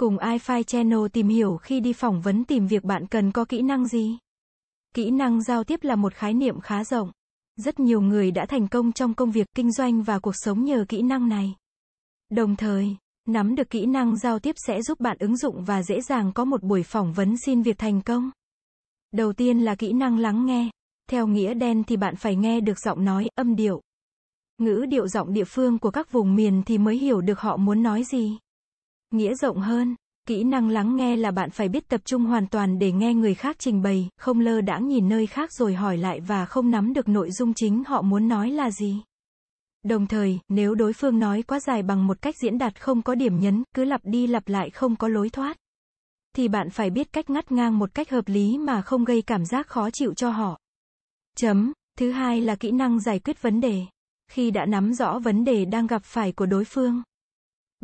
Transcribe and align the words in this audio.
Cùng 0.00 0.16
iFi 0.16 0.62
Channel 0.62 0.98
tìm 1.12 1.28
hiểu 1.28 1.56
khi 1.56 1.80
đi 1.80 1.92
phỏng 1.92 2.20
vấn 2.20 2.44
tìm 2.44 2.66
việc 2.66 2.84
bạn 2.84 3.06
cần 3.06 3.32
có 3.32 3.44
kỹ 3.44 3.62
năng 3.62 3.86
gì? 3.86 4.18
Kỹ 4.94 5.10
năng 5.10 5.42
giao 5.42 5.64
tiếp 5.64 5.80
là 5.82 5.96
một 5.96 6.14
khái 6.14 6.34
niệm 6.34 6.60
khá 6.60 6.84
rộng. 6.84 7.10
Rất 7.56 7.80
nhiều 7.80 8.00
người 8.00 8.30
đã 8.30 8.46
thành 8.46 8.68
công 8.68 8.92
trong 8.92 9.14
công 9.14 9.30
việc, 9.30 9.46
kinh 9.56 9.72
doanh 9.72 10.02
và 10.02 10.18
cuộc 10.18 10.34
sống 10.36 10.64
nhờ 10.64 10.84
kỹ 10.88 11.02
năng 11.02 11.28
này. 11.28 11.54
Đồng 12.30 12.56
thời, 12.56 12.96
nắm 13.28 13.54
được 13.54 13.70
kỹ 13.70 13.86
năng 13.86 14.16
giao 14.16 14.38
tiếp 14.38 14.54
sẽ 14.66 14.82
giúp 14.82 15.00
bạn 15.00 15.16
ứng 15.20 15.36
dụng 15.36 15.64
và 15.64 15.82
dễ 15.82 16.00
dàng 16.00 16.32
có 16.32 16.44
một 16.44 16.62
buổi 16.62 16.82
phỏng 16.82 17.12
vấn 17.12 17.36
xin 17.36 17.62
việc 17.62 17.78
thành 17.78 18.02
công. 18.02 18.30
Đầu 19.12 19.32
tiên 19.32 19.60
là 19.60 19.74
kỹ 19.74 19.92
năng 19.92 20.18
lắng 20.18 20.46
nghe. 20.46 20.70
Theo 21.10 21.26
nghĩa 21.26 21.54
đen 21.54 21.84
thì 21.84 21.96
bạn 21.96 22.16
phải 22.16 22.36
nghe 22.36 22.60
được 22.60 22.78
giọng 22.78 23.04
nói, 23.04 23.28
âm 23.34 23.56
điệu. 23.56 23.80
Ngữ 24.58 24.86
điệu 24.88 25.08
giọng 25.08 25.34
địa 25.34 25.44
phương 25.44 25.78
của 25.78 25.90
các 25.90 26.12
vùng 26.12 26.34
miền 26.34 26.62
thì 26.66 26.78
mới 26.78 26.98
hiểu 26.98 27.20
được 27.20 27.40
họ 27.40 27.56
muốn 27.56 27.82
nói 27.82 28.04
gì. 28.04 28.38
Nghĩa 29.14 29.34
rộng 29.34 29.60
hơn, 29.60 29.94
kỹ 30.28 30.44
năng 30.44 30.68
lắng 30.68 30.96
nghe 30.96 31.16
là 31.16 31.30
bạn 31.30 31.50
phải 31.50 31.68
biết 31.68 31.88
tập 31.88 32.00
trung 32.04 32.24
hoàn 32.24 32.46
toàn 32.46 32.78
để 32.78 32.92
nghe 32.92 33.14
người 33.14 33.34
khác 33.34 33.56
trình 33.58 33.82
bày, 33.82 34.08
không 34.16 34.40
lơ 34.40 34.60
đãng 34.60 34.88
nhìn 34.88 35.08
nơi 35.08 35.26
khác 35.26 35.52
rồi 35.52 35.74
hỏi 35.74 35.96
lại 35.96 36.20
và 36.20 36.46
không 36.46 36.70
nắm 36.70 36.92
được 36.92 37.08
nội 37.08 37.30
dung 37.30 37.54
chính 37.54 37.84
họ 37.84 38.02
muốn 38.02 38.28
nói 38.28 38.50
là 38.50 38.70
gì. 38.70 39.02
Đồng 39.84 40.06
thời, 40.06 40.38
nếu 40.48 40.74
đối 40.74 40.92
phương 40.92 41.18
nói 41.18 41.42
quá 41.42 41.60
dài 41.60 41.82
bằng 41.82 42.06
một 42.06 42.22
cách 42.22 42.34
diễn 42.42 42.58
đạt 42.58 42.80
không 42.80 43.02
có 43.02 43.14
điểm 43.14 43.40
nhấn, 43.40 43.62
cứ 43.74 43.84
lặp 43.84 44.00
đi 44.04 44.26
lặp 44.26 44.48
lại 44.48 44.70
không 44.70 44.96
có 44.96 45.08
lối 45.08 45.30
thoát, 45.30 45.56
thì 46.36 46.48
bạn 46.48 46.70
phải 46.70 46.90
biết 46.90 47.12
cách 47.12 47.30
ngắt 47.30 47.52
ngang 47.52 47.78
một 47.78 47.94
cách 47.94 48.10
hợp 48.10 48.28
lý 48.28 48.58
mà 48.58 48.82
không 48.82 49.04
gây 49.04 49.22
cảm 49.22 49.44
giác 49.44 49.66
khó 49.66 49.90
chịu 49.90 50.14
cho 50.14 50.30
họ. 50.30 50.58
Chấm. 51.36 51.72
Thứ 51.98 52.10
hai 52.10 52.40
là 52.40 52.56
kỹ 52.56 52.70
năng 52.70 53.00
giải 53.00 53.18
quyết 53.18 53.42
vấn 53.42 53.60
đề. 53.60 53.82
Khi 54.32 54.50
đã 54.50 54.66
nắm 54.66 54.92
rõ 54.92 55.18
vấn 55.18 55.44
đề 55.44 55.64
đang 55.64 55.86
gặp 55.86 56.04
phải 56.04 56.32
của 56.32 56.46
đối 56.46 56.64
phương, 56.64 57.02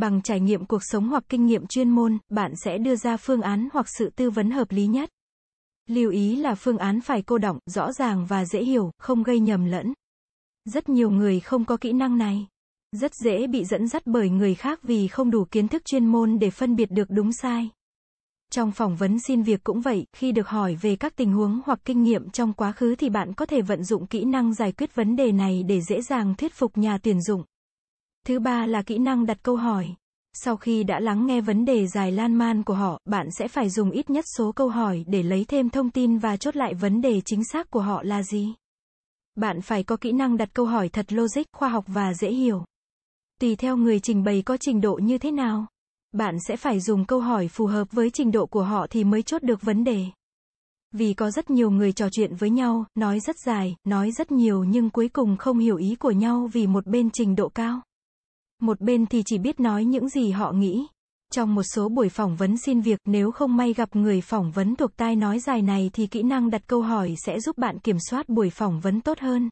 Bằng 0.00 0.22
trải 0.22 0.40
nghiệm 0.40 0.64
cuộc 0.64 0.82
sống 0.82 1.08
hoặc 1.08 1.24
kinh 1.28 1.46
nghiệm 1.46 1.66
chuyên 1.66 1.90
môn, 1.90 2.18
bạn 2.28 2.52
sẽ 2.64 2.78
đưa 2.78 2.96
ra 2.96 3.16
phương 3.16 3.42
án 3.42 3.68
hoặc 3.72 3.86
sự 3.98 4.10
tư 4.16 4.30
vấn 4.30 4.50
hợp 4.50 4.72
lý 4.72 4.86
nhất. 4.86 5.10
Lưu 5.88 6.10
ý 6.10 6.36
là 6.36 6.54
phương 6.54 6.78
án 6.78 7.00
phải 7.00 7.22
cô 7.22 7.38
đọng, 7.38 7.58
rõ 7.66 7.92
ràng 7.92 8.26
và 8.26 8.44
dễ 8.44 8.64
hiểu, 8.64 8.90
không 8.98 9.22
gây 9.22 9.40
nhầm 9.40 9.64
lẫn. 9.64 9.92
Rất 10.64 10.88
nhiều 10.88 11.10
người 11.10 11.40
không 11.40 11.64
có 11.64 11.76
kỹ 11.76 11.92
năng 11.92 12.18
này. 12.18 12.46
Rất 12.92 13.14
dễ 13.14 13.46
bị 13.46 13.64
dẫn 13.64 13.88
dắt 13.88 14.02
bởi 14.06 14.30
người 14.30 14.54
khác 14.54 14.80
vì 14.82 15.08
không 15.08 15.30
đủ 15.30 15.44
kiến 15.44 15.68
thức 15.68 15.84
chuyên 15.84 16.06
môn 16.06 16.38
để 16.38 16.50
phân 16.50 16.76
biệt 16.76 16.90
được 16.90 17.10
đúng 17.10 17.32
sai. 17.32 17.70
Trong 18.52 18.72
phỏng 18.72 18.96
vấn 18.96 19.18
xin 19.18 19.42
việc 19.42 19.64
cũng 19.64 19.80
vậy, 19.80 20.04
khi 20.16 20.32
được 20.32 20.48
hỏi 20.48 20.74
về 20.74 20.96
các 20.96 21.16
tình 21.16 21.32
huống 21.32 21.60
hoặc 21.64 21.78
kinh 21.84 22.02
nghiệm 22.02 22.30
trong 22.30 22.52
quá 22.52 22.72
khứ 22.72 22.94
thì 22.94 23.10
bạn 23.10 23.34
có 23.34 23.46
thể 23.46 23.62
vận 23.62 23.84
dụng 23.84 24.06
kỹ 24.06 24.24
năng 24.24 24.54
giải 24.54 24.72
quyết 24.72 24.94
vấn 24.94 25.16
đề 25.16 25.32
này 25.32 25.62
để 25.62 25.80
dễ 25.80 26.02
dàng 26.02 26.34
thuyết 26.34 26.54
phục 26.54 26.78
nhà 26.78 26.98
tuyển 26.98 27.22
dụng. 27.22 27.44
Thứ 28.26 28.38
ba 28.38 28.66
là 28.66 28.82
kỹ 28.82 28.98
năng 28.98 29.26
đặt 29.26 29.38
câu 29.42 29.56
hỏi. 29.56 29.94
Sau 30.32 30.56
khi 30.56 30.84
đã 30.84 31.00
lắng 31.00 31.26
nghe 31.26 31.40
vấn 31.40 31.64
đề 31.64 31.86
dài 31.86 32.12
lan 32.12 32.34
man 32.34 32.62
của 32.62 32.74
họ, 32.74 33.00
bạn 33.04 33.28
sẽ 33.38 33.48
phải 33.48 33.70
dùng 33.70 33.90
ít 33.90 34.10
nhất 34.10 34.24
số 34.36 34.52
câu 34.52 34.68
hỏi 34.68 35.04
để 35.06 35.22
lấy 35.22 35.44
thêm 35.44 35.70
thông 35.70 35.90
tin 35.90 36.18
và 36.18 36.36
chốt 36.36 36.56
lại 36.56 36.74
vấn 36.74 37.00
đề 37.00 37.20
chính 37.20 37.44
xác 37.44 37.70
của 37.70 37.80
họ 37.80 38.02
là 38.02 38.22
gì. 38.22 38.54
Bạn 39.34 39.60
phải 39.60 39.82
có 39.82 39.96
kỹ 39.96 40.12
năng 40.12 40.36
đặt 40.36 40.48
câu 40.52 40.66
hỏi 40.66 40.88
thật 40.88 41.12
logic, 41.12 41.42
khoa 41.52 41.68
học 41.68 41.84
và 41.86 42.14
dễ 42.14 42.30
hiểu. 42.30 42.64
Tùy 43.40 43.56
theo 43.56 43.76
người 43.76 44.00
trình 44.00 44.24
bày 44.24 44.42
có 44.42 44.56
trình 44.56 44.80
độ 44.80 44.94
như 45.02 45.18
thế 45.18 45.30
nào, 45.30 45.66
bạn 46.12 46.36
sẽ 46.48 46.56
phải 46.56 46.80
dùng 46.80 47.04
câu 47.04 47.20
hỏi 47.20 47.48
phù 47.48 47.66
hợp 47.66 47.92
với 47.92 48.10
trình 48.10 48.32
độ 48.32 48.46
của 48.46 48.62
họ 48.62 48.86
thì 48.90 49.04
mới 49.04 49.22
chốt 49.22 49.42
được 49.42 49.62
vấn 49.62 49.84
đề. 49.84 50.04
Vì 50.92 51.14
có 51.14 51.30
rất 51.30 51.50
nhiều 51.50 51.70
người 51.70 51.92
trò 51.92 52.08
chuyện 52.12 52.34
với 52.34 52.50
nhau, 52.50 52.84
nói 52.94 53.20
rất 53.20 53.36
dài, 53.46 53.76
nói 53.84 54.10
rất 54.10 54.32
nhiều 54.32 54.64
nhưng 54.64 54.90
cuối 54.90 55.08
cùng 55.08 55.36
không 55.36 55.58
hiểu 55.58 55.76
ý 55.76 55.94
của 55.94 56.10
nhau 56.10 56.50
vì 56.52 56.66
một 56.66 56.86
bên 56.86 57.10
trình 57.10 57.36
độ 57.36 57.48
cao. 57.48 57.80
Một 58.62 58.80
bên 58.80 59.06
thì 59.06 59.22
chỉ 59.26 59.38
biết 59.38 59.60
nói 59.60 59.84
những 59.84 60.08
gì 60.08 60.30
họ 60.30 60.52
nghĩ. 60.52 60.86
Trong 61.32 61.54
một 61.54 61.62
số 61.62 61.88
buổi 61.88 62.08
phỏng 62.08 62.36
vấn 62.36 62.56
xin 62.56 62.80
việc, 62.80 63.00
nếu 63.04 63.30
không 63.30 63.56
may 63.56 63.72
gặp 63.72 63.96
người 63.96 64.20
phỏng 64.20 64.50
vấn 64.50 64.76
thuộc 64.76 64.96
tai 64.96 65.16
nói 65.16 65.38
dài 65.38 65.62
này 65.62 65.90
thì 65.92 66.06
kỹ 66.06 66.22
năng 66.22 66.50
đặt 66.50 66.62
câu 66.66 66.82
hỏi 66.82 67.14
sẽ 67.26 67.40
giúp 67.40 67.58
bạn 67.58 67.78
kiểm 67.78 67.96
soát 68.10 68.28
buổi 68.28 68.50
phỏng 68.50 68.80
vấn 68.80 69.00
tốt 69.00 69.18
hơn. 69.18 69.48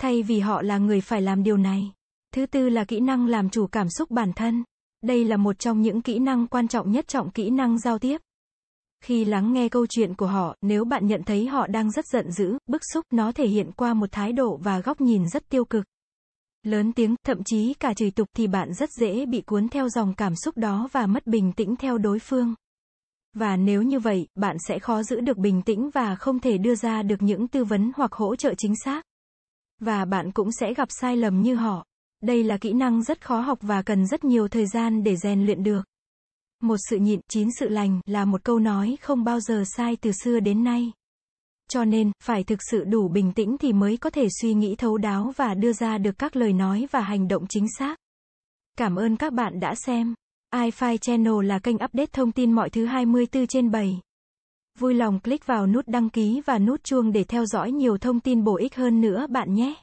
Thay 0.00 0.22
vì 0.22 0.40
họ 0.40 0.62
là 0.62 0.78
người 0.78 1.00
phải 1.00 1.22
làm 1.22 1.42
điều 1.42 1.56
này. 1.56 1.92
Thứ 2.34 2.46
tư 2.46 2.68
là 2.68 2.84
kỹ 2.84 3.00
năng 3.00 3.26
làm 3.26 3.50
chủ 3.50 3.66
cảm 3.66 3.90
xúc 3.90 4.10
bản 4.10 4.32
thân. 4.32 4.64
Đây 5.02 5.24
là 5.24 5.36
một 5.36 5.58
trong 5.58 5.82
những 5.82 6.02
kỹ 6.02 6.18
năng 6.18 6.46
quan 6.46 6.68
trọng 6.68 6.92
nhất 6.92 7.08
trọng 7.08 7.30
kỹ 7.30 7.50
năng 7.50 7.78
giao 7.78 7.98
tiếp. 7.98 8.20
Khi 9.04 9.24
lắng 9.24 9.52
nghe 9.52 9.68
câu 9.68 9.86
chuyện 9.86 10.14
của 10.14 10.26
họ, 10.26 10.56
nếu 10.62 10.84
bạn 10.84 11.06
nhận 11.06 11.22
thấy 11.22 11.46
họ 11.46 11.66
đang 11.66 11.90
rất 11.90 12.06
giận 12.06 12.32
dữ, 12.32 12.58
bức 12.66 12.82
xúc, 12.94 13.04
nó 13.10 13.32
thể 13.32 13.46
hiện 13.46 13.72
qua 13.72 13.94
một 13.94 14.12
thái 14.12 14.32
độ 14.32 14.56
và 14.56 14.80
góc 14.80 15.00
nhìn 15.00 15.28
rất 15.28 15.48
tiêu 15.48 15.64
cực 15.64 15.84
lớn 16.62 16.92
tiếng, 16.92 17.14
thậm 17.26 17.44
chí 17.44 17.74
cả 17.74 17.94
chửi 17.94 18.10
tục 18.10 18.28
thì 18.36 18.46
bạn 18.46 18.74
rất 18.74 18.90
dễ 19.00 19.26
bị 19.26 19.40
cuốn 19.40 19.68
theo 19.68 19.88
dòng 19.88 20.14
cảm 20.14 20.36
xúc 20.36 20.56
đó 20.56 20.88
và 20.92 21.06
mất 21.06 21.26
bình 21.26 21.52
tĩnh 21.52 21.76
theo 21.76 21.98
đối 21.98 22.18
phương. 22.18 22.54
Và 23.34 23.56
nếu 23.56 23.82
như 23.82 24.00
vậy, 24.00 24.26
bạn 24.34 24.56
sẽ 24.68 24.78
khó 24.78 25.02
giữ 25.02 25.20
được 25.20 25.38
bình 25.38 25.62
tĩnh 25.62 25.90
và 25.90 26.16
không 26.16 26.38
thể 26.38 26.58
đưa 26.58 26.74
ra 26.74 27.02
được 27.02 27.22
những 27.22 27.48
tư 27.48 27.64
vấn 27.64 27.92
hoặc 27.96 28.12
hỗ 28.12 28.36
trợ 28.36 28.54
chính 28.58 28.74
xác. 28.84 29.02
Và 29.80 30.04
bạn 30.04 30.32
cũng 30.32 30.52
sẽ 30.52 30.74
gặp 30.74 30.88
sai 31.00 31.16
lầm 31.16 31.42
như 31.42 31.54
họ. 31.54 31.86
Đây 32.22 32.44
là 32.44 32.58
kỹ 32.58 32.72
năng 32.72 33.02
rất 33.02 33.24
khó 33.24 33.40
học 33.40 33.58
và 33.62 33.82
cần 33.82 34.06
rất 34.06 34.24
nhiều 34.24 34.48
thời 34.48 34.66
gian 34.66 35.02
để 35.02 35.16
rèn 35.16 35.46
luyện 35.46 35.62
được. 35.62 35.82
Một 36.62 36.76
sự 36.90 36.96
nhịn, 36.96 37.20
chín 37.28 37.48
sự 37.58 37.68
lành 37.68 38.00
là 38.06 38.24
một 38.24 38.44
câu 38.44 38.58
nói 38.58 38.96
không 39.02 39.24
bao 39.24 39.40
giờ 39.40 39.62
sai 39.76 39.96
từ 39.96 40.12
xưa 40.12 40.40
đến 40.40 40.64
nay. 40.64 40.92
Cho 41.72 41.84
nên, 41.84 42.10
phải 42.22 42.44
thực 42.44 42.58
sự 42.70 42.84
đủ 42.84 43.08
bình 43.08 43.32
tĩnh 43.32 43.56
thì 43.60 43.72
mới 43.72 43.96
có 43.96 44.10
thể 44.10 44.28
suy 44.40 44.54
nghĩ 44.54 44.74
thấu 44.76 44.98
đáo 44.98 45.32
và 45.36 45.54
đưa 45.54 45.72
ra 45.72 45.98
được 45.98 46.18
các 46.18 46.36
lời 46.36 46.52
nói 46.52 46.86
và 46.90 47.00
hành 47.00 47.28
động 47.28 47.46
chính 47.48 47.66
xác. 47.78 47.96
Cảm 48.78 48.96
ơn 48.96 49.16
các 49.16 49.32
bạn 49.32 49.60
đã 49.60 49.74
xem. 49.74 50.14
iFi 50.54 50.96
Channel 50.96 51.44
là 51.44 51.58
kênh 51.58 51.74
update 51.74 52.06
thông 52.12 52.32
tin 52.32 52.52
mọi 52.52 52.70
thứ 52.70 52.84
24 52.86 53.46
trên 53.46 53.70
7. 53.70 54.00
Vui 54.78 54.94
lòng 54.94 55.20
click 55.20 55.46
vào 55.46 55.66
nút 55.66 55.88
đăng 55.88 56.10
ký 56.10 56.40
và 56.46 56.58
nút 56.58 56.84
chuông 56.84 57.12
để 57.12 57.24
theo 57.24 57.46
dõi 57.46 57.72
nhiều 57.72 57.98
thông 57.98 58.20
tin 58.20 58.44
bổ 58.44 58.56
ích 58.56 58.76
hơn 58.76 59.00
nữa 59.00 59.26
bạn 59.30 59.54
nhé. 59.54 59.74